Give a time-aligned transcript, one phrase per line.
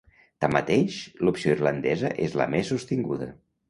[0.45, 0.97] Tanmateix,
[1.29, 3.35] l'opció irlandesa és la més sostinguda.